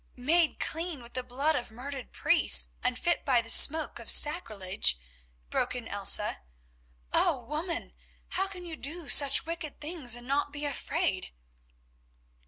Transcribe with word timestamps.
"Made 0.17 0.59
clean 0.59 1.03
with 1.03 1.13
the 1.13 1.21
blood 1.21 1.55
of 1.55 1.69
murdered 1.69 2.11
priests, 2.11 2.69
and 2.83 2.97
fit 2.97 3.23
by 3.23 3.39
the 3.39 3.51
smoke 3.51 3.99
of 3.99 4.09
sacrilege?" 4.09 4.97
broke 5.51 5.75
in 5.75 5.87
Elsa. 5.87 6.39
"Oh! 7.13 7.41
woman, 7.45 7.93
how 8.29 8.47
can 8.47 8.65
you 8.65 8.75
do 8.75 9.07
such 9.09 9.45
wicked 9.45 9.79
things 9.79 10.15
and 10.15 10.27
not 10.27 10.51
be 10.51 10.65
afraid?" 10.65 11.29